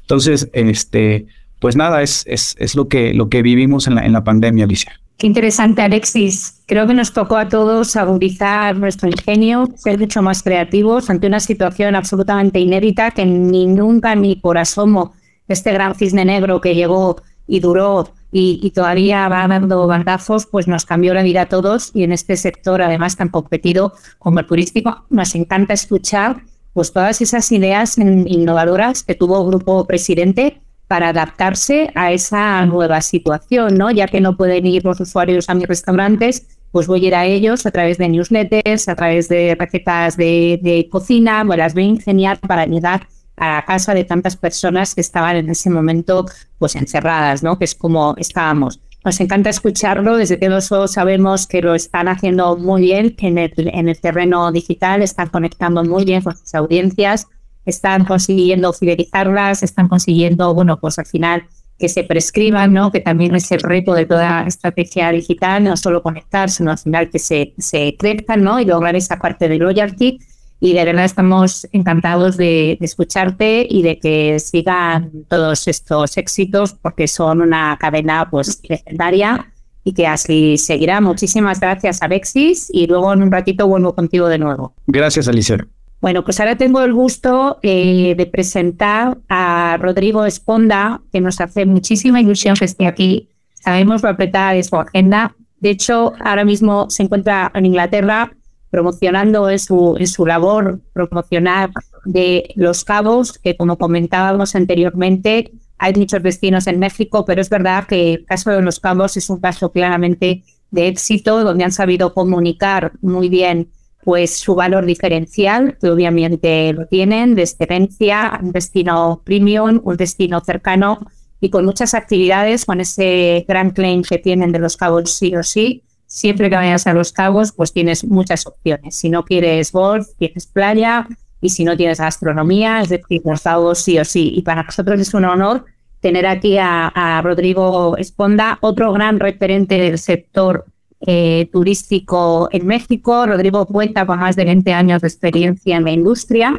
[0.00, 1.26] Entonces, este,
[1.60, 4.64] pues nada, es, es, es, lo, que, lo que vivimos en la, en la pandemia,
[4.64, 5.00] Alicia.
[5.16, 6.60] Qué interesante, Alexis.
[6.66, 11.38] Creo que nos tocó a todos agudizar nuestro ingenio, ser mucho más creativos ante una
[11.38, 15.14] situación absolutamente inédita que ni nunca ni por asomo
[15.46, 20.84] este gran cisne negro que llegó y duró y, todavía va dando bandazos, pues nos
[20.84, 25.04] cambió la vida a todos y en este sector, además tan competido como el turístico,
[25.10, 31.90] nos encanta escuchar pues todas esas ideas innovadoras que tuvo el Grupo Presidente para adaptarse
[31.94, 33.90] a esa nueva situación, ¿no?
[33.90, 37.24] Ya que no pueden ir los usuarios a mis restaurantes, pues voy a ir a
[37.24, 41.86] ellos a través de newsletters, a través de recetas de, cocina, me las voy a
[41.86, 46.26] ingeniar para llegar a casa de tantas personas que estaban en ese momento
[46.58, 47.58] pues encerradas, ¿no?
[47.58, 48.80] Que es como estábamos.
[49.04, 53.52] Nos encanta escucharlo, desde que nosotros sabemos que lo están haciendo muy bien en el,
[53.56, 57.28] en el terreno digital, están conectando muy bien con sus audiencias,
[57.66, 61.44] están consiguiendo fidelizarlas, están consiguiendo, bueno, pues al final
[61.78, 62.90] que se prescriban, ¿no?
[62.90, 67.10] que también es el reto de toda estrategia digital, no solo conectar, sino al final
[67.10, 68.58] que se, se crezcan ¿no?
[68.60, 70.18] y lograr esa parte de loyalty.
[70.58, 77.08] Y de verdad estamos encantados de, escucharte y de que sigan todos estos éxitos porque
[77.08, 79.52] son una cadena pues legendaria
[79.84, 81.00] y que así seguirá.
[81.00, 84.74] Muchísimas gracias, Alexis, y luego en un ratito vuelvo contigo de nuevo.
[84.86, 85.58] Gracias, Alicia.
[86.00, 91.66] Bueno, pues ahora tengo el gusto eh, de presentar a Rodrigo Esponda, que nos hace
[91.66, 93.30] muchísima ilusión que esté aquí.
[93.54, 95.34] Sabemos lo apretada de su agenda.
[95.58, 98.32] De hecho, ahora mismo se encuentra en Inglaterra
[98.76, 101.70] promocionando en su, en su labor promocionar
[102.04, 107.86] de Los Cabos, que como comentábamos anteriormente, hay muchos destinos en México, pero es verdad
[107.86, 112.12] que el caso de Los Cabos es un caso claramente de éxito, donde han sabido
[112.12, 113.70] comunicar muy bien
[114.04, 120.40] pues su valor diferencial, que obviamente lo tienen, de excelencia, un destino premium, un destino
[120.44, 120.98] cercano
[121.40, 125.42] y con muchas actividades, con ese gran claim que tienen de los cabos sí o
[125.42, 125.82] sí.
[126.16, 128.94] Siempre que vayas a los cabos, pues tienes muchas opciones.
[128.94, 131.06] Si no quieres golf, tienes playa
[131.42, 134.32] y si no tienes gastronomía, es decir, los cabos sí o sí.
[134.34, 135.66] Y para nosotros es un honor
[136.00, 140.64] tener aquí a, Rodrigo Esponda, otro gran referente del sector
[141.06, 143.26] eh, turístico en México.
[143.26, 146.58] Rodrigo cuenta con más de 20 años de experiencia en la industria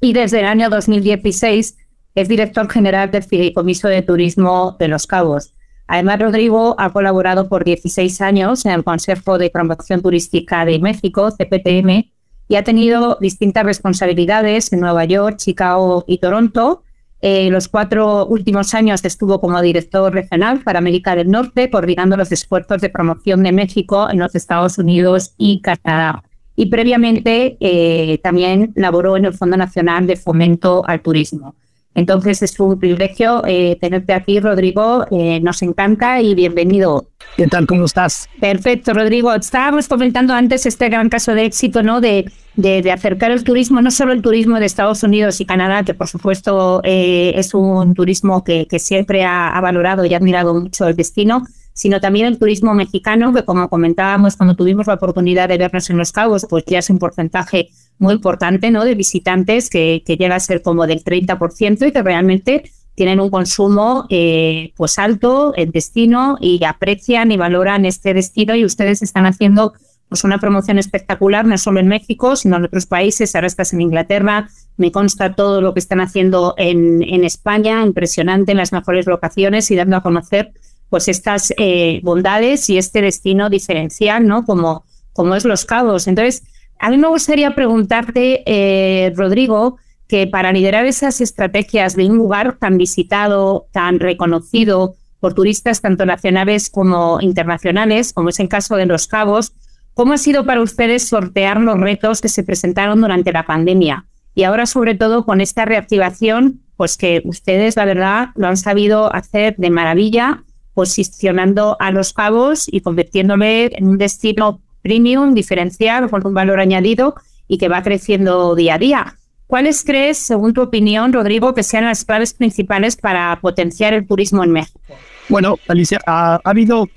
[0.00, 1.76] y desde el año 2016
[2.16, 5.54] es director general del Fideicomiso de Turismo de Los Cabos.
[5.92, 11.30] Además, Rodrigo ha colaborado por 16 años en el Consejo de Promoción Turística de México,
[11.30, 12.10] CPTM,
[12.48, 16.82] y ha tenido distintas responsabilidades en Nueva York, Chicago y Toronto,
[17.20, 22.32] eh, los cuatro últimos años estuvo como director regional para América del Norte, coordinando los
[22.32, 26.24] esfuerzos de promoción de México en los Estados Unidos y Canadá.
[26.56, 31.54] Y previamente eh, también laboró en el Fondo Nacional de Fomento al Turismo.
[31.94, 35.04] Entonces es un privilegio eh, tenerte aquí, Rodrigo.
[35.10, 37.06] Eh, nos encanta y bienvenido.
[37.36, 37.66] ¿Qué tal?
[37.66, 38.28] ¿Cómo estás?
[38.40, 39.32] Perfecto, Rodrigo.
[39.34, 42.00] Estábamos comentando antes este gran caso de éxito, ¿no?
[42.00, 45.94] De, de, acercar el turismo, no solo el turismo de Estados Unidos y Canadá, que
[45.94, 50.54] por supuesto eh, es un turismo que, que siempre ha, ha valorado y ha admirado
[50.54, 55.48] mucho el destino, sino también el turismo mexicano, que como comentábamos cuando tuvimos la oportunidad
[55.48, 57.70] de vernos en Los Cabos, pues ya es un porcentaje
[58.02, 58.84] muy importante ¿no?
[58.84, 64.06] de visitantes que, llega a ser como del 30% y que realmente tienen un consumo
[64.10, 69.72] eh, pues alto en destino y aprecian y valoran este destino y ustedes están haciendo
[70.08, 73.34] pues una promoción espectacular, no solo en México, sino en otros países.
[73.34, 78.52] Ahora estás en Inglaterra, me consta todo lo que están haciendo en, en España, impresionante
[78.52, 80.52] en las mejores locaciones y dando a conocer
[80.90, 84.44] pues estas eh, bondades y este destino diferencial, ¿no?
[84.44, 84.84] Como,
[85.14, 86.06] como es Los Cabos.
[86.06, 86.42] Entonces,
[86.82, 92.58] a mí me gustaría preguntarte, eh, Rodrigo, que para liderar esas estrategias de un lugar
[92.58, 98.86] tan visitado, tan reconocido por turistas tanto nacionales como internacionales, como es el caso de
[98.86, 99.52] Los Cabos,
[99.94, 104.06] ¿cómo ha sido para ustedes sortear los retos que se presentaron durante la pandemia?
[104.34, 109.14] Y ahora, sobre todo, con esta reactivación, pues que ustedes, la verdad, lo han sabido
[109.14, 110.42] hacer de maravilla
[110.74, 117.14] posicionando a los cabos y convirtiéndole en un destino premium, diferencial, con un valor añadido
[117.48, 119.16] y que va creciendo día a día.
[119.46, 124.42] ¿Cuáles crees, según tu opinión, Rodrigo, que sean las claves principales para potenciar el turismo
[124.44, 124.80] en México?
[125.28, 126.88] Bueno, Alicia, ha, habido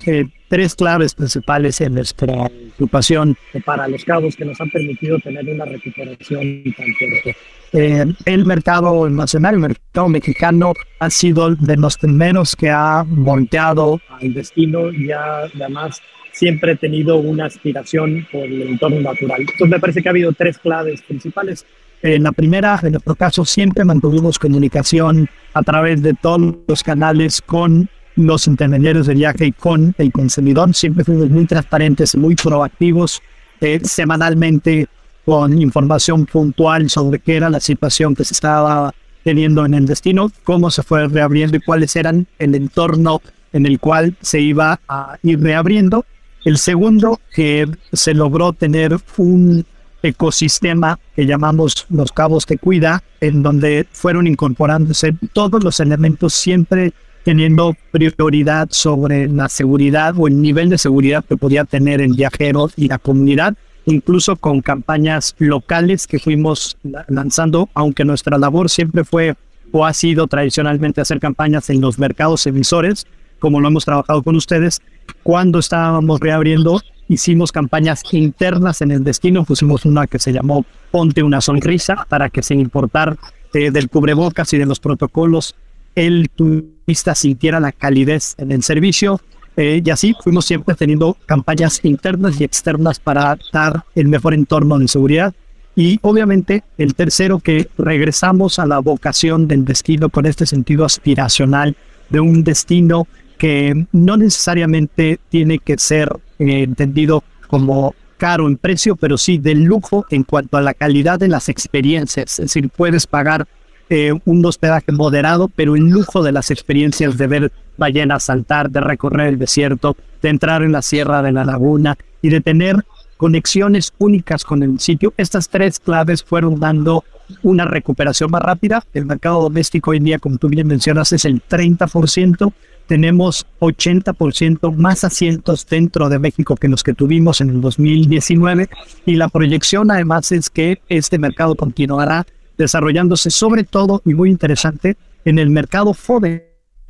[0.48, 5.66] tres claves principales en nuestra ocupación para los cabos que nos han permitido tener una
[5.66, 7.36] recuperación tan fuerte.
[7.72, 14.00] Eh, el mercado nacional, el mercado mexicano, ha sido de los primeros que ha volteado
[14.08, 16.00] al destino y ha además
[16.36, 19.40] siempre he tenido una aspiración por el entorno natural.
[19.40, 21.64] Entonces me parece que ha habido tres claves principales.
[22.02, 27.40] En la primera, en nuestro caso, siempre mantuvimos comunicación a través de todos los canales
[27.40, 30.74] con los intermediarios de viaje y con el consumidor.
[30.74, 33.22] Siempre fuimos muy transparentes, muy proactivos.
[33.60, 34.86] Eh, semanalmente
[35.24, 38.94] con información puntual sobre qué era la situación que se estaba
[39.24, 43.22] teniendo en el destino, cómo se fue reabriendo y cuáles eran el entorno
[43.54, 46.04] en el cual se iba a ir reabriendo.
[46.46, 49.66] El segundo, que se logró tener un
[50.00, 56.92] ecosistema que llamamos los cabos de cuida, en donde fueron incorporándose todos los elementos siempre
[57.24, 62.70] teniendo prioridad sobre la seguridad o el nivel de seguridad que podía tener el viajero
[62.76, 66.76] y la comunidad incluso con campañas locales que fuimos
[67.08, 69.34] lanzando, aunque nuestra labor siempre fue
[69.72, 73.04] o ha sido tradicionalmente hacer campañas en los mercados emisores,
[73.46, 74.82] como lo hemos trabajado con ustedes.
[75.22, 81.22] Cuando estábamos reabriendo, hicimos campañas internas en el destino, pusimos una que se llamó Ponte
[81.22, 83.16] una sonrisa para que sin importar
[83.54, 85.54] eh, del cubrebocas y de los protocolos
[85.94, 89.20] el turista sintiera la calidez en el servicio.
[89.56, 94.76] Eh, y así fuimos siempre teniendo campañas internas y externas para dar el mejor entorno
[94.80, 95.32] de seguridad.
[95.76, 101.76] Y obviamente el tercero que regresamos a la vocación del destino con este sentido aspiracional
[102.08, 103.06] de un destino
[103.38, 109.54] que no necesariamente tiene que ser eh, entendido como caro en precio, pero sí de
[109.54, 112.38] lujo en cuanto a la calidad de las experiencias.
[112.38, 113.46] Es decir, puedes pagar
[113.88, 118.80] eh, un hospedaje moderado, pero el lujo de las experiencias de ver ballenas saltar, de
[118.80, 122.84] recorrer el desierto, de entrar en la sierra de la laguna y de tener
[123.16, 125.14] conexiones únicas con el sitio.
[125.16, 127.04] Estas tres claves fueron dando
[127.42, 128.84] una recuperación más rápida.
[128.92, 132.52] El mercado doméstico hoy en día, como tú bien mencionas, es el 30%.
[132.86, 138.68] Tenemos 80% más asientos dentro de México que los que tuvimos en el 2019
[139.04, 142.26] y la proyección además es que este mercado continuará
[142.56, 146.42] desarrollándose sobre todo y muy interesante en el mercado joven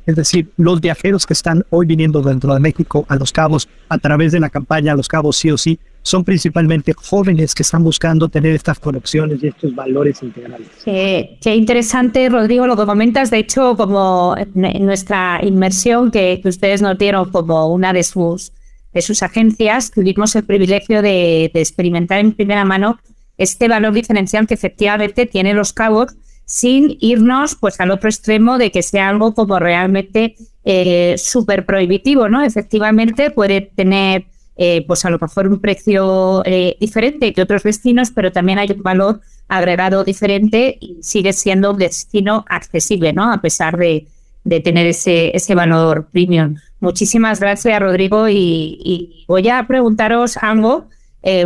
[0.07, 3.97] es decir, los viajeros que están hoy viniendo dentro de México a Los Cabos a
[3.97, 8.29] través de la campaña Los Cabos sí o sí, son principalmente jóvenes que están buscando
[8.29, 10.67] tener estas conexiones y estos valores integrales.
[10.85, 13.29] qué interesante, Rodrigo, lo que comentas.
[13.29, 18.53] De hecho, como en nuestra inmersión que, ustedes nos dieron como una de sus,
[18.93, 22.99] de sus agencias, tuvimos el privilegio de, de experimentar en primera mano
[23.37, 28.71] este valor diferencial que efectivamente tiene Los Cabos sin irnos pues al otro extremo de
[28.71, 32.41] que sea algo como realmente eh, súper prohibitivo, ¿no?
[32.41, 34.27] Efectivamente puede tener
[34.57, 38.71] eh, pues a lo mejor un precio eh, diferente que otros destinos, pero también hay
[38.71, 43.31] un valor agregado diferente y sigue siendo un destino accesible, ¿no?
[43.31, 44.07] A pesar de,
[44.43, 46.55] de tener ese, ese valor premium.
[46.79, 50.89] Muchísimas gracias, Rodrigo, y, voy a preguntaros algo,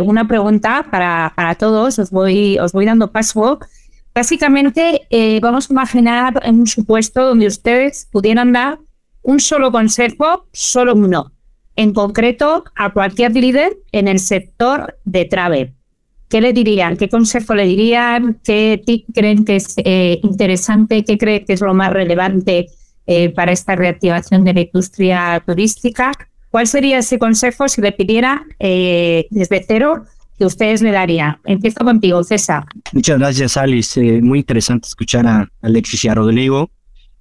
[0.04, 3.58] una pregunta para, para todos, os voy, os voy dando paso.
[4.14, 8.78] Básicamente, eh, vamos a imaginar un supuesto donde ustedes pudieran dar
[9.22, 11.32] un solo consejo, solo uno,
[11.76, 15.72] en concreto a cualquier líder en el sector de travel.
[16.28, 16.96] ¿Qué le dirían?
[16.96, 18.40] ¿Qué consejo le dirían?
[18.42, 18.82] ¿Qué
[19.14, 21.04] creen que es eh, interesante?
[21.04, 22.68] ¿Qué creen que es lo más relevante
[23.06, 26.12] eh, para esta reactivación de la industria turística?
[26.50, 30.04] ¿Cuál sería ese consejo si le pidiera desde cero
[30.38, 31.38] que ustedes le darían.
[31.44, 32.64] Empiezo contigo, César.
[32.92, 34.00] Muchas gracias, Alice.
[34.00, 36.70] Eh, muy interesante escuchar a Alexis y a Rodrigo.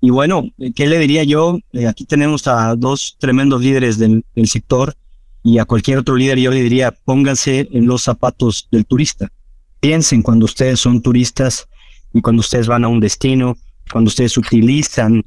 [0.04, 1.60] Y bueno, ¿qué le diría yo?
[1.74, 4.96] Eh, aquí tenemos a dos tremendos líderes del, sector
[5.44, 9.32] y a cualquier otro líder yo le diría, pónganse en los zapatos del turista.
[9.80, 11.68] Piensen cuando ustedes son turistas
[12.14, 13.58] y cuando ustedes van a un destino,
[13.92, 15.24] cuando ustedes utilizan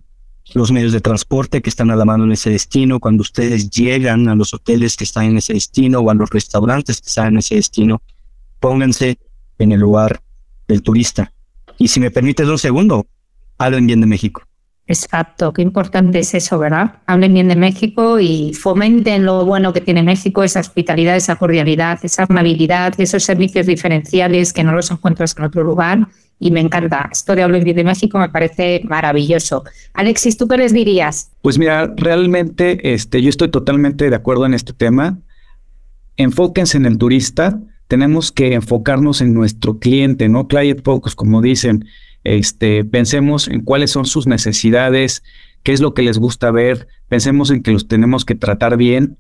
[0.54, 4.28] los medios de transporte que están a la mano en ese destino, cuando ustedes llegan
[4.28, 7.38] a los hoteles que están en ese destino o a los restaurantes que están en
[7.38, 8.02] ese destino,
[8.58, 9.18] pónganse
[9.58, 10.20] en el lugar
[10.66, 11.32] del turista.
[11.78, 13.06] Y si me permites un segundo,
[13.56, 14.42] hablen bien de México.
[14.86, 16.96] Exacto, qué importante es eso, ¿verdad?
[17.06, 21.98] Hablen bien de México y fomenten lo bueno que tiene México, esa hospitalidad, esa cordialidad,
[22.02, 26.08] esa amabilidad, esos servicios diferenciales que no los encuentras en otro lugar
[26.38, 27.08] y me encanta.
[27.10, 29.64] Esto de hablar de México me parece maravilloso.
[29.94, 31.30] Alexis, ¿tú qué les dirías?
[31.40, 35.18] Pues mira, realmente este, yo estoy totalmente de acuerdo en este tema.
[36.18, 37.58] Enfóquense en el turista.
[37.88, 40.46] Tenemos que enfocarnos en nuestro cliente, ¿no?
[40.46, 41.86] Client focus, como dicen.
[42.24, 45.22] Este, pensemos en cuáles son sus necesidades,
[45.62, 46.88] qué es lo que les gusta ver.
[47.08, 49.18] Pensemos en que los tenemos que tratar bien.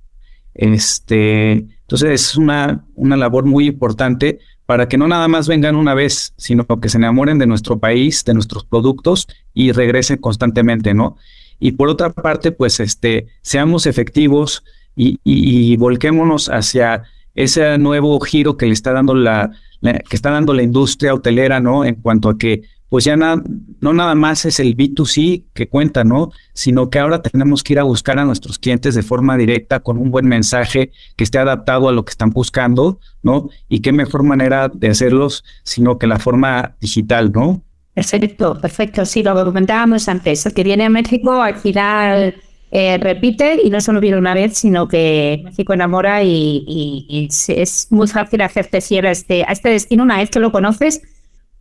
[0.54, 5.94] Este, entonces es una, una labor muy importante para que no nada más vengan una
[5.94, 11.16] vez, sino que se enamoren de nuestro país, de nuestros productos y regresen constantemente, ¿no?
[11.60, 14.64] Y por otra parte, pues este, seamos efectivos
[14.96, 17.02] y, volquémonos hacia
[17.34, 19.50] ese nuevo giro que le está dando la,
[19.82, 21.84] que está dando la industria hotelera, ¿no?
[21.84, 22.62] En cuanto a que
[22.94, 26.30] pues ya no nada más es el B2C que cuenta, ¿no?
[26.52, 29.98] Sino que ahora tenemos que ir a buscar a nuestros clientes de forma directa con
[29.98, 33.48] un buen mensaje que esté adaptado a lo que están buscando, ¿no?
[33.68, 37.64] Y qué mejor manera de hacerlos sino que la forma digital, ¿no?
[37.94, 39.04] Perfecto, perfecto.
[39.04, 40.46] Sí, lo comentábamos antes.
[40.46, 42.36] El que viene a México al final
[42.70, 48.06] eh, repite y no solo viene una vez, sino que México enamora y, es muy
[48.06, 51.02] fácil hacerte fiel este, a este destino una vez que lo conoces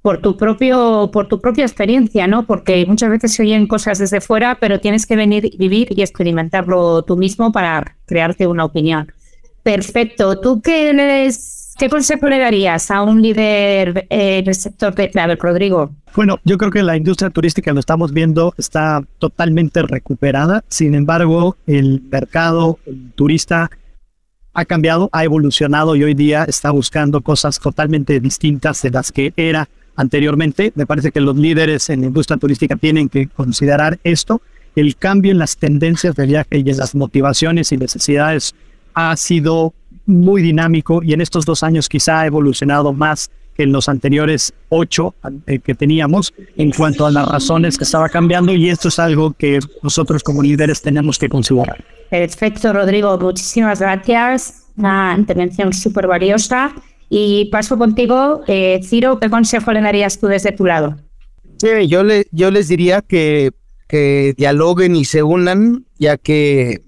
[0.03, 2.45] por tu propio, por tu propia experiencia, ¿no?
[2.45, 7.03] Porque muchas veces se oyen cosas desde fuera, pero tienes que venir, vivir y experimentarlo
[7.03, 9.07] tú mismo para crearte una opinión.
[9.63, 10.41] Perfecto.
[10.41, 15.37] ¿Tú qué les, qué consejo le darías a un líder en el sector de travel,
[15.39, 15.91] Rodrigo?
[16.13, 20.65] Bueno, yo creo que la industria turística, lo estamos viendo, está totalmente recuperada.
[20.67, 22.77] Sin embargo, el mercado
[23.15, 23.71] turista
[24.53, 29.31] ha cambiado, ha evolucionado y hoy día está buscando cosas totalmente distintas de las que
[29.37, 30.71] era anteriormente.
[30.75, 34.41] Me parece que los líderes en la industria turística tienen que considerar esto.
[34.75, 38.55] El cambio en las tendencias de viaje y en las motivaciones y necesidades
[38.93, 39.73] ha sido
[40.05, 44.53] muy dinámico y en estos dos años quizá ha evolucionado más que en los anteriores
[44.69, 45.13] ocho
[45.45, 49.33] eh, que teníamos en cuanto a las razones que estaba cambiando y esto es algo
[49.33, 51.83] que nosotros como líderes tenemos que considerar.
[52.09, 53.17] Perfecto, Rodrigo.
[53.17, 54.65] Muchísimas gracias.
[54.75, 56.73] Una intervención súper valiosa.
[57.09, 60.97] Y paso contigo, eh, Ciro, ¿qué consejo le darías tú desde tu lado?
[61.57, 63.51] Sí, yo, le, yo les diría que,
[63.87, 66.83] que dialoguen y se unan, ya que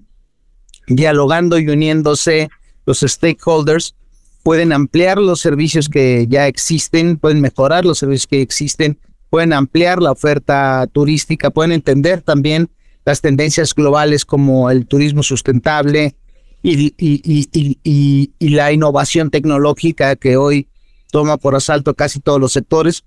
[0.88, 2.48] dialogando y uniéndose
[2.84, 3.94] los stakeholders
[4.42, 8.98] pueden ampliar los servicios que ya existen, pueden mejorar los servicios que existen,
[9.28, 12.70] pueden ampliar la oferta turística, pueden entender también
[13.04, 16.14] las tendencias globales como el turismo sustentable
[16.62, 20.68] y, y, la innovación tecnológica que hoy
[21.10, 23.04] toma por asalto casi todos los sectores.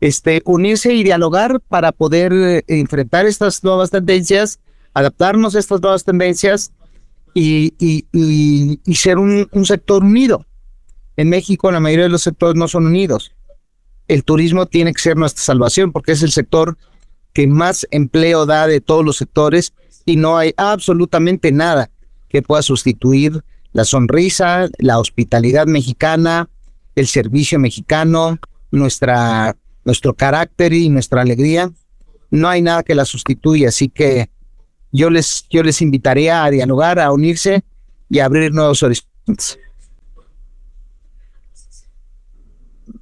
[0.00, 4.58] Este, unirse y dialogar para poder eh, enfrentar estas nuevas tendencias,
[4.94, 6.72] adaptarnos a estas nuevas tendencias
[7.34, 7.74] y,
[8.94, 10.46] ser un, un sector unido.
[11.16, 13.32] En México la mayoría de los sectores no son unidos.
[14.08, 16.78] El turismo tiene que ser nuestra salvación porque es el sector
[17.32, 19.74] que más empleo da de todos los sectores
[20.06, 21.90] y no hay absolutamente nada
[22.30, 26.48] que pueda sustituir la sonrisa, la hospitalidad mexicana,
[26.94, 28.38] el servicio mexicano,
[28.70, 31.70] nuestra, nuestro carácter y nuestra alegría.
[32.30, 34.30] No hay nada que la sustituya, así que
[34.92, 37.62] yo les, yo les invitaría a dialogar, a unirse
[38.08, 39.58] y a abrir nuevos horizontes.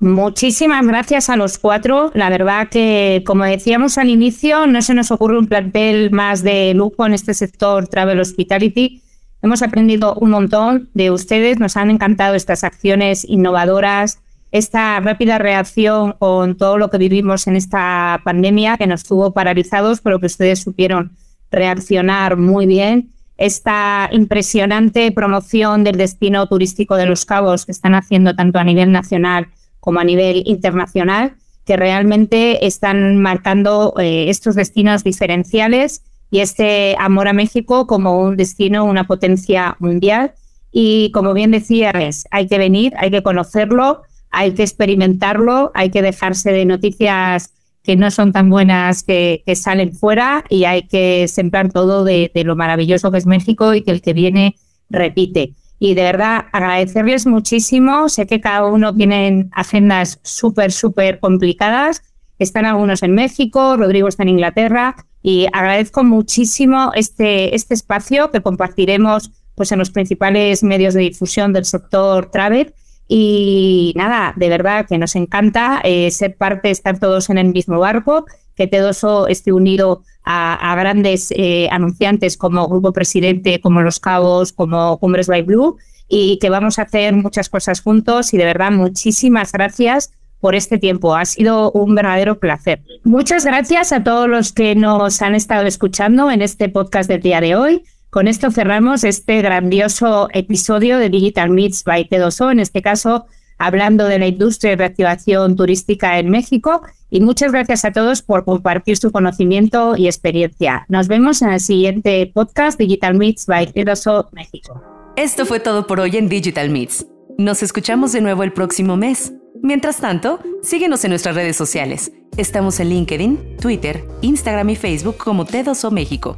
[0.00, 2.12] Muchísimas gracias a los cuatro.
[2.14, 6.72] La verdad que, como decíamos al inicio, no se nos ocurre un plantel más de
[6.74, 9.02] lujo en este sector Travel Hospitality.
[9.41, 14.20] Hemos aprendido un montón de ustedes, nos han encantado estas acciones innovadoras,
[14.51, 20.01] esta rápida reacción con todo lo que vivimos en esta pandemia que nos tuvo paralizados,
[20.01, 21.12] pero que ustedes supieron
[21.51, 23.12] reaccionar muy bien.
[23.36, 28.91] Esta impresionante promoción del destino turístico de Los Cabos que están haciendo tanto a nivel
[28.91, 36.96] nacional como a nivel internacional, que realmente están marcando eh, estos destinos diferenciales y este
[36.98, 40.32] amor a México como un destino, una potencia mundial.
[40.70, 46.02] Y como bien decías, hay que venir, hay que conocerlo, hay que experimentarlo, hay que
[46.02, 51.72] dejarse de noticias que no son tan buenas que, salen fuera y hay que sembrar
[51.72, 54.56] todo de, lo maravilloso que es México y que el que viene
[54.90, 55.54] repite.
[55.78, 58.10] Y de verdad agradecerles muchísimo.
[58.10, 62.02] Sé que cada uno tiene agendas súper, súper complicadas.
[62.38, 68.40] Están algunos en México, Rodrigo está en Inglaterra y agradezco muchísimo este, este espacio que
[68.40, 72.74] compartiremos pues, en los principales medios de difusión del sector travel.
[73.08, 77.78] Y nada, de verdad que nos encanta eh, ser parte, estar todos en el mismo
[77.78, 84.52] barco, que Tedoso esté unido a, grandes eh, anunciantes como Grupo Presidente, como Los Cabos,
[84.52, 88.34] como Cumbres by Blue, y que vamos a hacer muchas cosas juntos.
[88.34, 90.10] Y de verdad, muchísimas gracias
[90.41, 91.14] por este tiempo.
[91.14, 92.80] Ha sido un verdadero placer.
[93.05, 97.41] Muchas gracias a todos los que nos han estado escuchando en este podcast del día
[97.41, 97.82] de hoy.
[98.11, 103.26] Con esto cerramos este grandioso episodio de Digital Meets by T2O, en este caso
[103.59, 106.82] hablando de la industria de reactivación turística en México.
[107.11, 110.86] Y muchas gracias a todos por compartir su conocimiento y experiencia.
[110.89, 114.82] Nos vemos en el siguiente podcast Digital Meets by T2O México.
[115.16, 117.07] Esto fue todo por hoy en Digital Meets.
[117.39, 119.32] Nos escuchamos de nuevo el próximo mes.
[119.62, 122.11] Mientras tanto, síguenos en nuestras redes sociales.
[122.36, 126.36] Estamos en LinkedIn, Twitter, Instagram y Facebook como T2O México.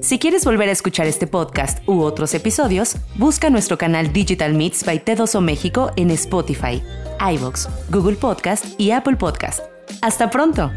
[0.00, 4.84] Si quieres volver a escuchar este podcast u otros episodios, busca nuestro canal Digital Meets
[4.84, 6.82] by T2O México en Spotify,
[7.20, 9.60] iVoox, Google Podcast y Apple Podcast.
[10.00, 10.72] ¡Hasta pronto!